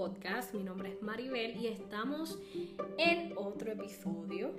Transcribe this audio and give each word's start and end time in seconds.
Podcast. 0.00 0.54
Mi 0.54 0.62
nombre 0.62 0.92
es 0.92 1.02
Maribel 1.02 1.58
y 1.58 1.66
estamos 1.66 2.38
en 2.96 3.36
otro 3.36 3.70
episodio, 3.70 4.56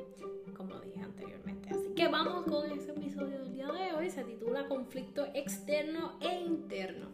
como 0.56 0.80
dije 0.82 1.02
anteriormente. 1.02 1.70
Así 1.74 1.96
que 1.96 2.08
vamos 2.10 2.46
con 2.46 2.70
ese 2.70 2.92
episodio 2.92 3.40
del 3.40 3.52
día 3.52 3.66
de 3.66 3.92
hoy. 3.96 4.12
Se 4.12 4.24
titula 4.24 4.68
Conflicto 4.68 5.26
externo 5.34 6.20
e 6.22 6.42
interno. 6.42 7.08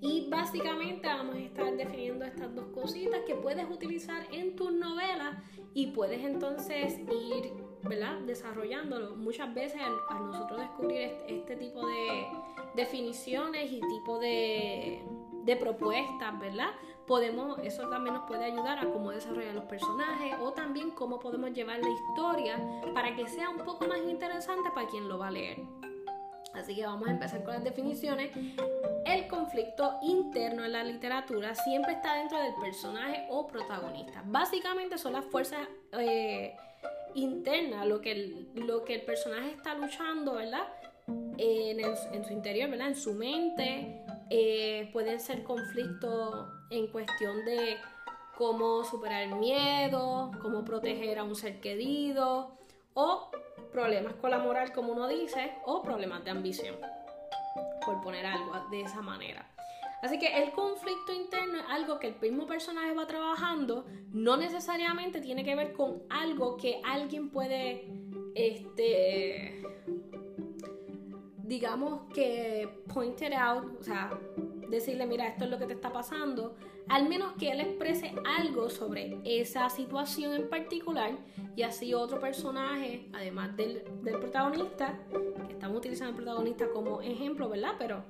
Y 0.00 0.26
básicamente 0.28 1.06
vamos 1.06 1.36
a 1.36 1.38
estar 1.38 1.76
definiendo 1.76 2.24
estas 2.24 2.52
dos 2.52 2.66
cositas 2.74 3.20
que 3.24 3.36
puedes 3.36 3.70
utilizar 3.70 4.26
en 4.32 4.56
tus 4.56 4.72
novelas 4.72 5.40
y 5.72 5.92
puedes 5.92 6.24
entonces 6.24 6.98
ir 6.98 7.52
¿verdad? 7.84 8.18
desarrollándolo. 8.22 9.14
Muchas 9.14 9.54
veces 9.54 9.80
al, 9.80 10.26
nosotros 10.26 10.58
descubrir 10.62 11.02
este, 11.02 11.36
este 11.36 11.54
tipo 11.54 11.86
de 11.86 12.26
definiciones 12.74 13.70
y 13.70 13.80
tipo 13.82 14.18
de, 14.18 15.00
de 15.48 15.56
propuestas, 15.56 16.38
¿verdad? 16.38 16.68
Podemos, 17.06 17.58
eso 17.60 17.88
también 17.88 18.14
nos 18.14 18.26
puede 18.28 18.44
ayudar 18.44 18.78
a 18.78 18.84
cómo 18.90 19.12
desarrollar 19.12 19.54
los 19.54 19.64
personajes 19.64 20.34
o 20.42 20.52
también 20.52 20.90
cómo 20.90 21.18
podemos 21.18 21.52
llevar 21.52 21.80
la 21.80 21.88
historia 21.88 22.58
para 22.92 23.16
que 23.16 23.26
sea 23.26 23.48
un 23.48 23.56
poco 23.64 23.86
más 23.86 23.98
interesante 24.06 24.68
para 24.74 24.86
quien 24.88 25.08
lo 25.08 25.16
va 25.16 25.28
a 25.28 25.30
leer. 25.30 25.56
Así 26.52 26.76
que 26.76 26.84
vamos 26.84 27.08
a 27.08 27.12
empezar 27.12 27.42
con 27.44 27.54
las 27.54 27.64
definiciones. 27.64 28.30
El 29.06 29.26
conflicto 29.26 29.94
interno 30.02 30.66
en 30.66 30.72
la 30.72 30.84
literatura 30.84 31.54
siempre 31.54 31.92
está 31.92 32.16
dentro 32.16 32.38
del 32.38 32.54
personaje 32.56 33.26
o 33.30 33.46
protagonista. 33.46 34.22
Básicamente 34.26 34.98
son 34.98 35.14
las 35.14 35.24
fuerzas 35.24 35.66
eh, 35.92 36.54
internas, 37.14 37.86
lo 37.86 38.02
que, 38.02 38.12
el, 38.12 38.48
lo 38.54 38.84
que 38.84 38.96
el 38.96 39.02
personaje 39.02 39.52
está 39.52 39.74
luchando, 39.74 40.34
¿verdad? 40.34 40.68
En, 41.38 41.80
en, 41.80 42.24
su 42.26 42.32
interior, 42.34 42.68
¿verdad? 42.68 42.88
En 42.88 42.96
su 42.96 43.14
mente, 43.14 44.04
eh, 44.28 44.67
pueden 44.92 45.20
ser 45.20 45.42
conflictos 45.42 46.48
en 46.70 46.86
cuestión 46.88 47.44
de 47.44 47.76
cómo 48.36 48.84
superar 48.84 49.22
el 49.22 49.34
miedo, 49.34 50.30
cómo 50.40 50.64
proteger 50.64 51.18
a 51.18 51.24
un 51.24 51.34
ser 51.34 51.60
querido, 51.60 52.56
o 52.94 53.30
problemas 53.72 54.14
con 54.14 54.30
la 54.30 54.38
moral, 54.38 54.72
como 54.72 54.92
uno 54.92 55.08
dice, 55.08 55.52
o 55.64 55.82
problemas 55.82 56.24
de 56.24 56.30
ambición, 56.30 56.76
por 57.84 58.00
poner 58.00 58.26
algo 58.26 58.52
de 58.70 58.82
esa 58.82 59.02
manera. 59.02 59.46
Así 60.02 60.18
que 60.18 60.42
el 60.42 60.52
conflicto 60.52 61.12
interno 61.12 61.58
es 61.58 61.64
algo 61.68 61.98
que 61.98 62.08
el 62.08 62.20
mismo 62.20 62.46
personaje 62.46 62.94
va 62.94 63.06
trabajando, 63.06 63.84
no 64.12 64.36
necesariamente 64.36 65.20
tiene 65.20 65.44
que 65.44 65.56
ver 65.56 65.72
con 65.72 66.02
algo 66.08 66.56
que 66.56 66.80
alguien 66.84 67.30
puede, 67.30 67.88
este, 68.36 69.62
digamos 71.38 72.02
que 72.14 72.82
pointed 72.94 73.32
out, 73.32 73.80
o 73.80 73.82
sea, 73.82 74.10
decirle, 74.68 75.06
mira, 75.06 75.26
esto 75.26 75.44
es 75.44 75.50
lo 75.50 75.58
que 75.58 75.66
te 75.66 75.74
está 75.74 75.92
pasando, 75.92 76.54
al 76.88 77.08
menos 77.08 77.32
que 77.34 77.50
él 77.50 77.60
exprese 77.60 78.14
algo 78.38 78.70
sobre 78.70 79.18
esa 79.24 79.68
situación 79.68 80.34
en 80.34 80.48
particular 80.48 81.12
y 81.56 81.62
así 81.62 81.94
otro 81.94 82.20
personaje, 82.20 83.08
además 83.12 83.56
del, 83.56 83.82
protagonista, 84.02 84.98
que 85.46 85.52
estamos 85.52 85.78
utilizando 85.78 86.10
el 86.10 86.16
protagonista 86.16 86.68
como 86.72 87.02
ejemplo, 87.02 87.48
¿verdad? 87.48 87.74
Pero 87.78 88.04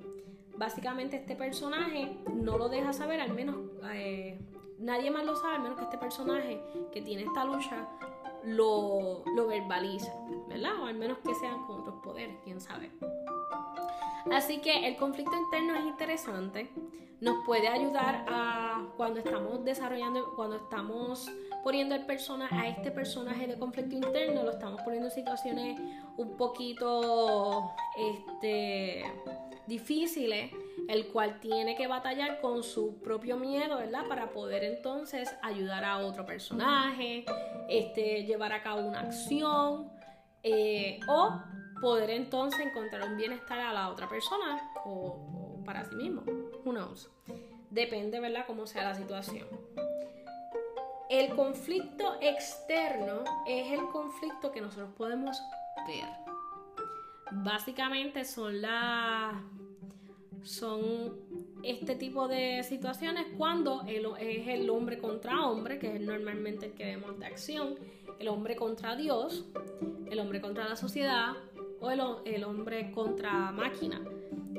básicamente 0.56 1.16
este 1.16 1.34
personaje 1.34 2.16
no 2.32 2.58
lo 2.58 2.68
deja 2.68 2.92
saber, 2.92 3.20
al 3.20 3.34
menos 3.34 3.56
eh, 3.92 4.38
nadie 4.78 5.10
más 5.10 5.24
lo 5.24 5.36
sabe, 5.36 5.56
al 5.56 5.62
menos 5.62 5.78
que 5.78 5.84
este 5.84 5.98
personaje 5.98 6.60
que 6.92 7.02
tiene 7.02 7.24
esta 7.24 7.44
lucha 7.44 7.88
lo, 8.44 9.24
lo 9.34 9.46
verbaliza, 9.46 10.12
¿verdad? 10.48 10.80
O 10.80 10.86
al 10.86 10.96
menos 10.96 11.18
que 11.18 11.34
sean 11.34 11.64
con 11.66 11.80
otros 11.80 11.96
poderes, 12.02 12.36
quién 12.44 12.60
sabe. 12.60 12.90
Así 14.32 14.58
que 14.58 14.86
el 14.86 14.96
conflicto 14.96 15.36
interno 15.36 15.74
es 15.76 15.84
interesante, 15.84 16.70
nos 17.20 17.44
puede 17.44 17.68
ayudar 17.68 18.24
a 18.28 18.86
cuando 18.96 19.20
estamos 19.20 19.64
desarrollando, 19.64 20.34
cuando 20.36 20.56
estamos 20.56 21.28
poniendo 21.64 21.94
el 21.94 22.06
persona, 22.06 22.48
a 22.50 22.68
este 22.68 22.90
personaje 22.90 23.46
de 23.46 23.58
conflicto 23.58 23.96
interno, 23.96 24.44
lo 24.44 24.52
estamos 24.52 24.80
poniendo 24.82 25.08
en 25.08 25.14
situaciones 25.14 25.80
un 26.16 26.36
poquito 26.36 27.72
este, 27.96 29.04
difíciles, 29.66 30.52
el 30.88 31.08
cual 31.08 31.40
tiene 31.40 31.76
que 31.76 31.86
batallar 31.86 32.40
con 32.40 32.62
su 32.62 33.00
propio 33.00 33.36
miedo, 33.36 33.78
¿verdad? 33.78 34.06
Para 34.08 34.30
poder 34.30 34.62
entonces 34.64 35.34
ayudar 35.42 35.84
a 35.84 35.98
otro 35.98 36.24
personaje, 36.24 37.24
este, 37.68 38.24
llevar 38.24 38.52
a 38.52 38.62
cabo 38.62 38.82
una 38.82 39.00
acción 39.00 39.90
eh, 40.42 41.00
o 41.08 41.42
poder 41.80 42.10
entonces 42.10 42.60
encontrar 42.60 43.08
un 43.08 43.16
bienestar 43.16 43.58
a 43.58 43.72
la 43.72 43.90
otra 43.90 44.08
persona 44.08 44.70
o, 44.84 45.62
para 45.64 45.84
sí 45.84 45.94
mismo. 45.94 46.22
Who 46.64 46.72
knows? 46.72 47.10
Depende, 47.70 48.20
¿verdad?, 48.20 48.44
cómo 48.46 48.66
sea 48.66 48.84
la 48.84 48.94
situación. 48.94 49.46
El 51.10 51.34
conflicto 51.34 52.18
externo 52.20 53.24
es 53.46 53.72
el 53.72 53.86
conflicto 53.88 54.52
que 54.52 54.60
nosotros 54.60 54.90
podemos 54.96 55.40
ver. 55.86 56.06
Básicamente 57.30 58.24
son 58.24 58.60
las 58.60 59.34
son 60.42 61.16
este 61.62 61.94
tipo 61.96 62.28
de 62.28 62.62
situaciones 62.62 63.26
cuando 63.36 63.82
es 63.86 64.48
el 64.48 64.70
hombre 64.70 64.98
contra 64.98 65.46
hombre, 65.46 65.78
que 65.78 65.96
es 65.96 66.00
normalmente 66.00 66.66
el 66.66 66.72
que 66.72 66.84
vemos 66.84 67.18
de 67.18 67.26
acción, 67.26 67.76
el 68.18 68.28
hombre 68.28 68.56
contra 68.56 68.96
Dios, 68.96 69.46
el 70.10 70.18
hombre 70.20 70.40
contra 70.40 70.68
la 70.68 70.76
sociedad, 70.76 71.34
o 71.80 71.90
el, 72.24 72.44
hombre 72.44 72.90
contra 72.92 73.52
máquina, 73.52 74.02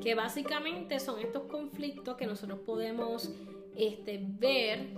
que 0.01 0.15
básicamente 0.15 0.99
son 0.99 1.19
estos 1.19 1.43
conflictos 1.43 2.15
que 2.15 2.25
nosotros 2.25 2.59
podemos 2.59 3.31
este, 3.75 4.19
ver, 4.21 4.93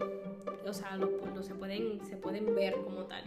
o 0.67 0.73
sea, 0.73 0.99
se, 1.41 1.55
pueden, 1.55 2.05
se 2.05 2.17
pueden 2.17 2.53
ver 2.53 2.75
como 2.83 3.05
tal. 3.05 3.23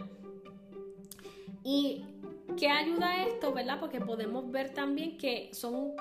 ¿Y 1.63 2.05
qué 2.57 2.69
ayuda 2.69 3.25
esto, 3.25 3.51
verdad? 3.53 3.79
Porque 3.79 3.99
podemos 3.99 4.49
ver 4.51 4.73
también 4.73 5.17
que 5.17 5.49
son 5.53 5.93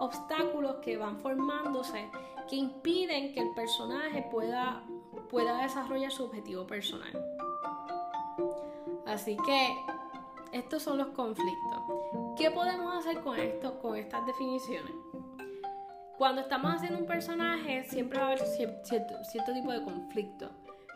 obstáculos 0.00 0.76
que 0.76 0.96
van 0.96 1.18
formándose 1.18 2.10
que 2.48 2.56
impiden 2.56 3.32
que 3.32 3.40
el 3.40 3.50
personaje 3.54 4.24
pueda, 4.30 4.82
pueda 5.28 5.62
desarrollar 5.62 6.12
su 6.12 6.24
objetivo 6.24 6.66
personal. 6.66 7.10
Así 9.04 9.36
que 9.44 9.76
estos 10.56 10.82
son 10.82 10.98
los 10.98 11.08
conflictos. 11.08 11.82
¿Qué 12.36 12.50
podemos 12.50 12.96
hacer 12.96 13.20
con 13.20 13.38
esto, 13.38 13.78
con 13.78 13.96
estas 13.96 14.26
definiciones? 14.26 14.92
Cuando 16.18 16.40
estamos 16.40 16.74
haciendo 16.74 16.98
un 16.98 17.06
personaje, 17.06 17.84
siempre 17.84 18.18
va 18.18 18.24
a 18.24 18.28
haber 18.28 18.40
cierto, 18.40 19.14
tipo 19.52 19.70
de 19.70 19.82
conflicto. 19.82 20.50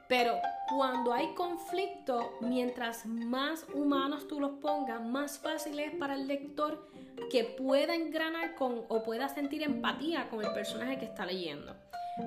Pero 0.09 0.35
cuando 0.69 1.13
hay 1.13 1.35
conflicto, 1.35 2.33
mientras 2.41 3.07
más 3.07 3.67
humanos 3.75 4.27
tú 4.27 4.41
los 4.41 4.53
pongas, 4.53 5.01
más 5.01 5.39
fácil 5.39 5.79
es 5.79 5.95
para 5.95 6.15
el 6.15 6.27
lector 6.27 6.91
que 7.31 7.45
pueda 7.45 7.95
engranar 7.95 8.55
con 8.55 8.85
o 8.89 9.03
pueda 9.03 9.29
sentir 9.29 9.63
empatía 9.63 10.29
con 10.31 10.45
el 10.45 10.53
personaje 10.53 10.99
que 10.99 11.05
está 11.05 11.27
leyendo. 11.27 11.77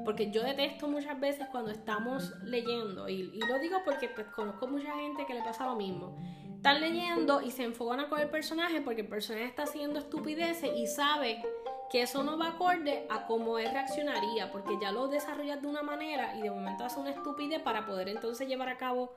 Porque 0.06 0.32
yo 0.32 0.44
detesto 0.44 0.88
muchas 0.88 1.20
veces 1.20 1.48
cuando 1.52 1.72
estamos 1.72 2.32
leyendo, 2.44 3.10
y, 3.10 3.32
y 3.34 3.40
lo 3.40 3.60
digo 3.60 3.80
porque 3.84 4.08
pues, 4.08 4.28
conozco 4.28 4.68
mucha 4.68 4.94
gente 4.96 5.26
que 5.26 5.34
le 5.34 5.42
pasa 5.42 5.66
lo 5.66 5.76
mismo 5.76 6.16
están 6.64 6.80
leyendo 6.80 7.42
y 7.42 7.52
se 7.52 7.64
enfocan 7.64 8.08
con 8.08 8.22
el 8.22 8.30
personaje 8.30 8.80
porque 8.80 9.02
el 9.02 9.08
personaje 9.10 9.48
está 9.48 9.64
haciendo 9.64 10.00
estupideces 10.00 10.72
y 10.74 10.88
sabe 10.88 11.44
que 11.92 12.04
eso 12.04 12.24
no 12.24 12.38
va 12.38 12.52
acorde 12.52 13.06
a 13.10 13.26
cómo 13.26 13.60
él 13.60 13.70
reaccionaría, 13.70 14.50
porque 14.50 14.78
ya 14.82 14.94
lo 14.94 15.10
desarrollas 15.10 15.62
de 15.62 15.68
una 15.68 15.84
manera 15.84 16.38
y 16.38 16.42
de 16.42 16.50
momento 16.50 16.86
hace 16.86 17.02
una 17.02 17.10
estupidez 17.10 17.62
para 17.62 17.86
poder 17.86 18.08
entonces 18.08 18.48
llevar 18.48 18.70
a 18.70 18.78
cabo 18.78 19.14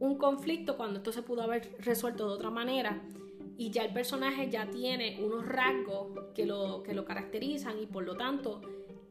un 0.00 0.18
conflicto 0.18 0.76
cuando 0.76 0.98
esto 0.98 1.12
se 1.12 1.22
pudo 1.22 1.42
haber 1.42 1.72
resuelto 1.78 2.26
de 2.26 2.34
otra 2.34 2.50
manera. 2.50 3.00
Y 3.56 3.70
ya 3.70 3.84
el 3.84 3.92
personaje 3.92 4.50
ya 4.50 4.68
tiene 4.68 5.20
unos 5.22 5.46
rasgos 5.46 6.32
que 6.34 6.46
lo, 6.46 6.82
que 6.82 6.94
lo 6.94 7.04
caracterizan 7.04 7.78
y 7.78 7.86
por 7.86 8.02
lo 8.02 8.16
tanto 8.16 8.60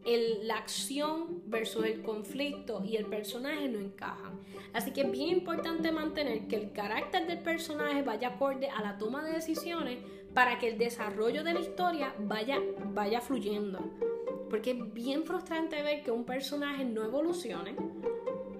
la 0.05 0.57
acción 0.57 1.41
versus 1.45 1.85
el 1.85 2.01
conflicto 2.01 2.83
y 2.83 2.95
el 2.95 3.05
personaje 3.05 3.67
no 3.67 3.79
encajan. 3.79 4.39
Así 4.73 4.91
que 4.91 5.01
es 5.01 5.11
bien 5.11 5.29
importante 5.29 5.91
mantener 5.91 6.47
que 6.47 6.55
el 6.55 6.71
carácter 6.71 7.27
del 7.27 7.39
personaje 7.39 8.01
vaya 8.01 8.29
acorde 8.29 8.69
a 8.69 8.81
la 8.81 8.97
toma 8.97 9.23
de 9.23 9.33
decisiones 9.33 9.99
para 10.33 10.59
que 10.59 10.69
el 10.69 10.77
desarrollo 10.77 11.43
de 11.43 11.53
la 11.53 11.59
historia 11.59 12.15
vaya, 12.19 12.59
vaya 12.85 13.21
fluyendo. 13.21 13.79
Porque 14.49 14.71
es 14.71 14.93
bien 14.93 15.23
frustrante 15.23 15.81
ver 15.81 16.03
que 16.03 16.11
un 16.11 16.25
personaje 16.25 16.83
no 16.83 17.03
evolucione, 17.03 17.75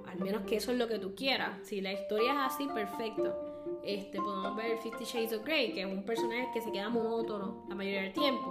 al 0.08 0.20
menos 0.20 0.44
que 0.44 0.58
eso 0.58 0.72
es 0.72 0.78
lo 0.78 0.88
que 0.88 1.00
tú 1.00 1.16
quieras. 1.16 1.60
Si 1.64 1.82
la 1.82 1.94
historia 1.94 2.34
es 2.34 2.54
así, 2.54 2.68
perfecto. 2.68 3.36
Este, 3.84 4.20
podemos 4.20 4.56
ver 4.56 4.78
Fifty 4.78 5.06
Shades 5.06 5.34
of 5.34 5.44
Grey, 5.44 5.74
que 5.74 5.82
es 5.82 5.88
un 5.88 6.04
personaje 6.04 6.50
que 6.54 6.62
se 6.62 6.72
queda 6.72 6.90
monótono 6.90 7.66
la 7.68 7.76
mayoría 7.76 8.04
del 8.04 8.14
tiempo. 8.14 8.51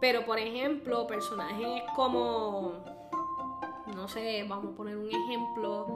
Pero, 0.00 0.24
por 0.24 0.38
ejemplo, 0.38 1.06
personajes 1.06 1.82
como, 1.94 2.84
no 3.94 4.08
sé, 4.08 4.44
vamos 4.48 4.74
a 4.74 4.76
poner 4.76 4.96
un 4.96 5.08
ejemplo. 5.08 5.86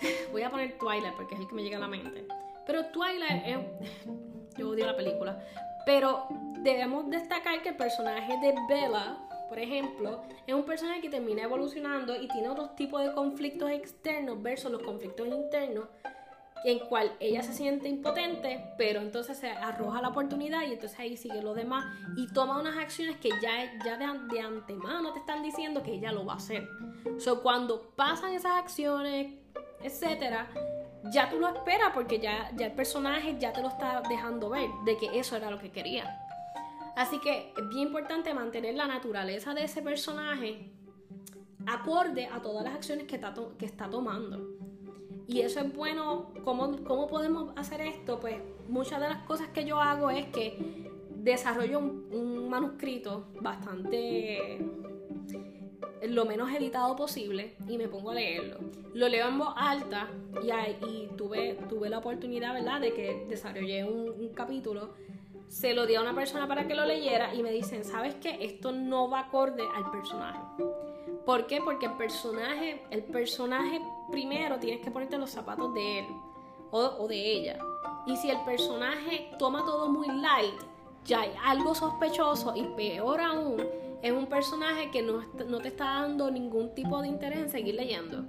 Voy 0.32 0.42
a 0.42 0.50
poner 0.50 0.78
Twilight 0.78 1.14
porque 1.14 1.34
es 1.34 1.40
el 1.40 1.48
que 1.48 1.54
me 1.54 1.62
llega 1.62 1.76
a 1.76 1.80
la 1.80 1.88
mente. 1.88 2.26
Pero 2.66 2.86
Twilight 2.86 3.46
es... 3.46 3.58
Yo 4.58 4.70
odio 4.70 4.86
la 4.86 4.96
película. 4.96 5.38
Pero 5.86 6.26
debemos 6.62 7.08
destacar 7.08 7.62
que 7.62 7.70
el 7.70 7.76
personaje 7.76 8.36
de 8.40 8.54
Bella 8.68 9.28
por 9.48 9.58
ejemplo, 9.58 10.22
es 10.46 10.54
un 10.54 10.64
personaje 10.64 11.00
que 11.00 11.08
termina 11.08 11.42
evolucionando 11.42 12.14
y 12.14 12.28
tiene 12.28 12.50
otros 12.50 12.76
tipos 12.76 13.02
de 13.02 13.12
conflictos 13.14 13.70
externos 13.70 14.42
versus 14.42 14.70
los 14.70 14.82
conflictos 14.82 15.26
internos 15.26 15.86
en 16.64 16.78
cual 16.80 17.12
ella 17.20 17.42
se 17.42 17.52
siente 17.52 17.88
impotente, 17.88 18.72
pero 18.76 19.00
entonces 19.00 19.38
se 19.38 19.50
arroja 19.50 20.02
la 20.02 20.08
oportunidad 20.08 20.62
y 20.62 20.72
entonces 20.72 20.98
ahí 20.98 21.16
sigue 21.16 21.42
lo 21.42 21.54
demás 21.54 21.84
y 22.16 22.26
toma 22.32 22.58
unas 22.58 22.76
acciones 22.76 23.16
que 23.18 23.30
ya, 23.40 23.78
ya 23.84 23.96
de, 23.96 24.40
antemano 24.40 25.12
te 25.12 25.20
están 25.20 25.42
diciendo 25.42 25.82
que 25.82 25.94
ella 25.94 26.12
lo 26.12 26.24
va 26.24 26.34
a 26.34 26.36
hacer. 26.36 26.68
O 27.16 27.20
so, 27.20 27.42
cuando 27.42 27.90
pasan 27.96 28.32
esas 28.32 28.52
acciones, 28.52 29.34
etcétera, 29.82 30.48
ya 31.12 31.30
tú 31.30 31.38
lo 31.38 31.48
esperas 31.48 31.92
porque 31.94 32.18
ya, 32.18 32.50
ya 32.56 32.66
el 32.66 32.72
personaje 32.72 33.36
ya 33.38 33.52
te 33.52 33.62
lo 33.62 33.68
está 33.68 34.02
dejando 34.08 34.50
ver 34.50 34.68
de 34.84 34.96
que 34.96 35.18
eso 35.18 35.36
era 35.36 35.50
lo 35.50 35.58
que 35.58 35.70
quería. 35.70 36.24
Así 36.96 37.20
que 37.20 37.52
es 37.56 37.68
bien 37.68 37.88
importante 37.88 38.34
mantener 38.34 38.74
la 38.74 38.86
naturaleza 38.86 39.54
de 39.54 39.64
ese 39.64 39.82
personaje 39.82 40.72
acorde 41.66 42.26
a 42.26 42.40
todas 42.40 42.64
las 42.64 42.74
acciones 42.74 43.06
que 43.06 43.16
está, 43.16 43.32
que 43.56 43.66
está 43.66 43.88
tomando. 43.88 44.57
Y 45.28 45.42
eso 45.42 45.60
es 45.60 45.72
bueno. 45.72 46.32
¿Cómo, 46.42 46.82
¿Cómo 46.84 47.06
podemos 47.06 47.52
hacer 47.56 47.82
esto? 47.82 48.18
Pues 48.18 48.36
muchas 48.66 49.00
de 49.00 49.08
las 49.08 49.22
cosas 49.24 49.48
que 49.48 49.64
yo 49.64 49.80
hago 49.80 50.10
es 50.10 50.26
que 50.26 50.90
desarrollo 51.16 51.78
un, 51.78 52.48
manuscrito 52.48 53.26
bastante 53.42 54.58
lo 56.08 56.24
menos 56.24 56.50
editado 56.50 56.96
posible 56.96 57.56
y 57.68 57.76
me 57.76 57.88
pongo 57.88 58.10
a 58.10 58.14
leerlo. 58.14 58.56
Lo 58.94 59.06
leo 59.06 59.28
en 59.28 59.38
voz 59.38 59.52
alta 59.54 60.08
y, 60.42 60.50
y 60.86 61.10
tuve, 61.14 61.58
tuve 61.68 61.90
la 61.90 61.98
oportunidad, 61.98 62.54
¿verdad?, 62.54 62.80
de 62.80 62.94
que 62.94 63.26
desarrollé 63.28 63.84
un, 63.84 64.08
un 64.08 64.28
capítulo 64.30 64.94
se 65.48 65.74
lo 65.74 65.86
di 65.86 65.94
a 65.94 66.00
una 66.00 66.14
persona 66.14 66.46
para 66.46 66.66
que 66.66 66.74
lo 66.74 66.84
leyera 66.84 67.34
y 67.34 67.42
me 67.42 67.50
dicen, 67.50 67.84
¿sabes 67.84 68.14
qué? 68.16 68.38
Esto 68.40 68.72
no 68.72 69.10
va 69.10 69.20
acorde 69.20 69.62
al 69.74 69.90
personaje. 69.90 70.38
¿Por 71.28 71.46
qué? 71.46 71.60
Porque 71.60 71.84
el 71.84 71.92
personaje, 71.92 72.82
el 72.88 73.02
personaje 73.04 73.82
primero 74.10 74.58
tienes 74.58 74.80
que 74.80 74.90
ponerte 74.90 75.18
los 75.18 75.28
zapatos 75.28 75.74
de 75.74 75.98
él 75.98 76.06
o, 76.70 77.06
de 77.06 77.32
ella. 77.32 77.58
Y 78.06 78.16
si 78.16 78.30
el 78.30 78.40
personaje 78.46 79.30
toma 79.38 79.62
todo 79.66 79.90
muy 79.92 80.06
light, 80.06 80.58
ya 81.04 81.20
hay 81.20 81.32
algo 81.44 81.74
sospechoso 81.74 82.54
y 82.56 82.62
peor 82.68 83.20
aún, 83.20 83.62
es 84.00 84.10
un 84.10 84.24
personaje 84.24 84.90
que 84.90 85.02
no, 85.02 85.22
no 85.46 85.60
te 85.60 85.68
está 85.68 86.00
dando 86.00 86.30
ningún 86.30 86.74
tipo 86.74 87.02
de 87.02 87.08
interés 87.08 87.40
en 87.40 87.50
seguir 87.50 87.74
leyendo. 87.74 88.24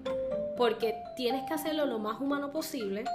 Porque 0.58 1.02
tienes 1.16 1.48
que 1.48 1.54
hacerlo 1.54 1.86
lo 1.86 2.00
más 2.00 2.20
humano 2.20 2.52
posible. 2.52 3.06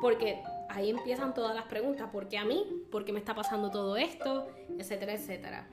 Porque 0.00 0.42
ahí 0.70 0.88
empiezan 0.88 1.34
todas 1.34 1.54
las 1.54 1.64
preguntas. 1.64 2.08
¿Por 2.10 2.26
qué 2.28 2.38
a 2.38 2.46
mí? 2.46 2.64
¿Por 2.90 3.04
qué 3.04 3.12
me 3.12 3.18
está 3.18 3.34
pasando 3.34 3.70
todo 3.70 3.98
esto? 3.98 4.46
Etcétera, 4.78 5.12
etcétera. 5.12 5.68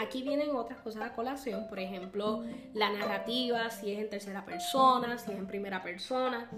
Aquí 0.00 0.22
vienen 0.22 0.56
otras 0.56 0.80
cosas 0.80 1.02
a 1.02 1.12
colación, 1.12 1.68
por 1.68 1.78
ejemplo, 1.78 2.42
la 2.72 2.90
narrativa, 2.90 3.68
si 3.68 3.92
es 3.92 3.98
en 3.98 4.08
tercera 4.08 4.46
persona, 4.46 5.18
si 5.18 5.30
es 5.30 5.38
en 5.38 5.46
primera 5.46 5.82
persona. 5.82 6.50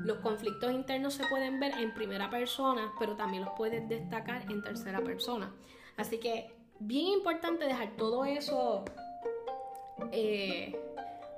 Los 0.00 0.18
conflictos 0.20 0.72
internos 0.72 1.12
se 1.12 1.24
pueden 1.26 1.60
ver 1.60 1.72
en 1.78 1.92
primera 1.92 2.30
persona, 2.30 2.90
pero 2.98 3.14
también 3.14 3.44
los 3.44 3.52
puedes 3.54 3.86
destacar 3.86 4.50
en 4.50 4.62
tercera 4.62 5.02
persona. 5.02 5.52
Así 5.98 6.18
que 6.18 6.56
bien 6.78 7.08
importante 7.08 7.66
dejar 7.66 7.90
todo 7.98 8.24
eso 8.24 8.86
eh, 10.10 10.74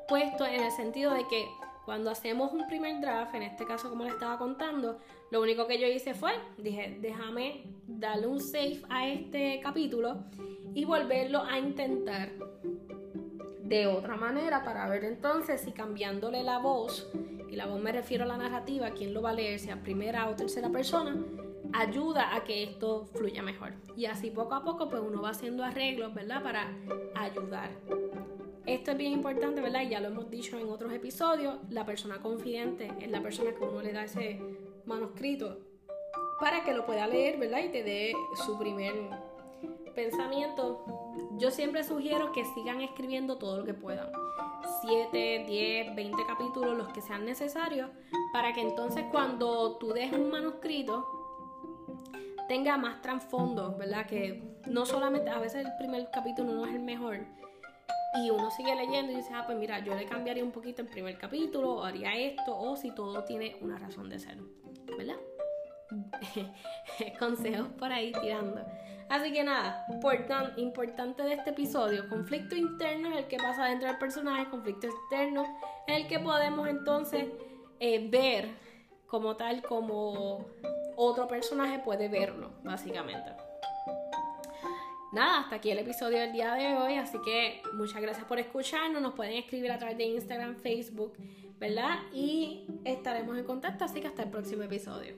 puesto 0.06 0.46
en 0.46 0.62
el 0.62 0.70
sentido 0.70 1.12
de 1.12 1.26
que 1.26 1.44
cuando 1.84 2.08
hacemos 2.10 2.52
un 2.52 2.68
primer 2.68 3.00
draft, 3.00 3.34
en 3.34 3.42
este 3.42 3.64
caso 3.64 3.90
como 3.90 4.04
le 4.04 4.10
estaba 4.10 4.38
contando, 4.38 5.00
lo 5.30 5.42
único 5.42 5.66
que 5.66 5.78
yo 5.78 5.86
hice 5.86 6.14
fue, 6.14 6.32
dije, 6.56 6.98
déjame 7.00 7.64
darle 7.86 8.26
un 8.26 8.40
save 8.40 8.82
a 8.88 9.08
este 9.08 9.60
capítulo 9.62 10.24
y 10.74 10.84
volverlo 10.84 11.42
a 11.42 11.58
intentar 11.58 12.30
de 13.62 13.86
otra 13.86 14.16
manera 14.16 14.64
para 14.64 14.88
ver 14.88 15.04
entonces 15.04 15.60
si 15.60 15.72
cambiándole 15.72 16.42
la 16.42 16.58
voz, 16.58 17.10
y 17.50 17.56
la 17.56 17.66
voz 17.66 17.80
me 17.80 17.92
refiero 17.92 18.24
a 18.24 18.26
la 18.26 18.38
narrativa, 18.38 18.90
quién 18.90 19.12
lo 19.12 19.20
va 19.20 19.30
a 19.30 19.34
leer, 19.34 19.58
sea 19.58 19.82
primera 19.82 20.28
o 20.28 20.34
tercera 20.34 20.70
persona, 20.70 21.16
ayuda 21.72 22.34
a 22.34 22.44
que 22.44 22.62
esto 22.62 23.06
fluya 23.14 23.42
mejor. 23.42 23.74
Y 23.96 24.06
así 24.06 24.30
poco 24.30 24.54
a 24.54 24.64
poco 24.64 24.88
pues 24.88 25.02
uno 25.02 25.20
va 25.20 25.30
haciendo 25.30 25.64
arreglos, 25.64 26.14
¿verdad? 26.14 26.42
Para 26.42 26.72
ayudar. 27.14 27.70
Esto 28.64 28.90
es 28.90 28.96
bien 28.98 29.12
importante, 29.12 29.60
¿verdad? 29.60 29.82
Y 29.82 29.90
ya 29.90 30.00
lo 30.00 30.08
hemos 30.08 30.30
dicho 30.30 30.58
en 30.58 30.68
otros 30.68 30.92
episodios, 30.92 31.56
la 31.70 31.84
persona 31.84 32.18
confidente 32.18 32.92
es 33.00 33.10
la 33.10 33.22
persona 33.22 33.52
que 33.52 33.64
uno 33.64 33.82
le 33.82 33.92
da 33.92 34.04
ese 34.04 34.40
manuscrito 34.88 35.58
para 36.40 36.64
que 36.64 36.72
lo 36.72 36.86
pueda 36.86 37.06
leer, 37.06 37.38
¿verdad? 37.38 37.60
Y 37.64 37.68
te 37.68 37.82
dé 37.82 38.12
su 38.46 38.58
primer 38.58 38.94
pensamiento. 39.94 40.84
Yo 41.38 41.50
siempre 41.50 41.84
sugiero 41.84 42.32
que 42.32 42.44
sigan 42.44 42.80
escribiendo 42.80 43.38
todo 43.38 43.58
lo 43.58 43.64
que 43.64 43.74
puedan. 43.74 44.10
7, 44.82 45.44
10, 45.46 45.94
20 45.94 46.26
capítulos, 46.26 46.76
los 46.76 46.88
que 46.88 47.00
sean 47.00 47.24
necesarios, 47.24 47.90
para 48.32 48.52
que 48.52 48.60
entonces 48.60 49.04
cuando 49.10 49.76
tú 49.78 49.88
dejes 49.88 50.18
un 50.18 50.30
manuscrito 50.30 51.06
tenga 52.48 52.76
más 52.76 53.02
trasfondo, 53.02 53.76
¿verdad? 53.76 54.06
Que 54.06 54.42
no 54.66 54.86
solamente, 54.86 55.30
a 55.30 55.38
veces 55.38 55.66
el 55.66 55.72
primer 55.78 56.08
capítulo 56.10 56.52
no 56.52 56.66
es 56.66 56.74
el 56.74 56.80
mejor, 56.80 57.18
y 58.14 58.30
uno 58.30 58.50
sigue 58.50 58.74
leyendo 58.74 59.12
y 59.12 59.16
dice, 59.16 59.32
ah, 59.34 59.44
pues 59.46 59.58
mira, 59.58 59.80
yo 59.80 59.94
le 59.94 60.06
cambiaría 60.06 60.42
un 60.42 60.52
poquito 60.52 60.82
el 60.82 60.88
primer 60.88 61.18
capítulo, 61.18 61.74
o 61.74 61.84
haría 61.84 62.14
esto, 62.14 62.58
o 62.58 62.76
si 62.76 62.90
todo 62.92 63.24
tiene 63.24 63.56
una 63.60 63.78
razón 63.78 64.08
de 64.08 64.18
ser, 64.18 64.38
¿verdad? 64.96 65.16
Consejos 67.18 67.68
por 67.78 67.92
ahí 67.92 68.12
tirando. 68.12 68.64
Así 69.08 69.32
que 69.32 69.42
nada, 69.42 69.86
importante 70.56 71.22
de 71.22 71.34
este 71.34 71.50
episodio, 71.50 72.08
conflicto 72.08 72.54
interno 72.54 73.10
es 73.10 73.18
el 73.18 73.26
que 73.26 73.38
pasa 73.38 73.64
dentro 73.64 73.88
del 73.88 73.98
personaje, 73.98 74.50
conflicto 74.50 74.86
externo 74.86 75.44
es 75.86 75.96
el 75.96 76.08
que 76.08 76.18
podemos 76.18 76.68
entonces 76.68 77.26
eh, 77.80 78.08
ver 78.10 78.48
como 79.06 79.36
tal, 79.36 79.62
como 79.62 80.46
otro 80.96 81.26
personaje 81.26 81.78
puede 81.78 82.08
verlo, 82.08 82.50
básicamente 82.62 83.47
nada, 85.12 85.40
hasta 85.40 85.56
aquí 85.56 85.70
el 85.70 85.78
episodio 85.78 86.18
del 86.18 86.32
día 86.32 86.54
de 86.54 86.76
hoy. 86.76 86.94
Así 86.94 87.18
que 87.24 87.62
muchas 87.74 88.00
gracias 88.00 88.26
por 88.26 88.38
escucharnos. 88.38 89.00
Nos 89.02 89.14
pueden 89.14 89.34
escribir 89.34 89.70
a 89.70 89.78
través 89.78 89.98
de 89.98 90.04
Instagram, 90.04 90.56
Facebook, 90.56 91.12
¿verdad? 91.58 91.98
Y 92.12 92.66
estaremos 92.84 93.38
en 93.38 93.44
contacto. 93.44 93.84
Así 93.84 94.00
que 94.00 94.06
hasta 94.06 94.22
el 94.22 94.30
próximo 94.30 94.62
episodio. 94.62 95.14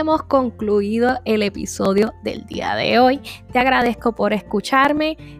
hemos 0.00 0.22
concluido 0.22 1.20
el 1.26 1.42
episodio 1.42 2.14
del 2.22 2.46
día 2.46 2.74
de 2.74 2.98
hoy. 2.98 3.20
Te 3.52 3.58
agradezco 3.58 4.14
por 4.14 4.32
escucharme. 4.32 5.39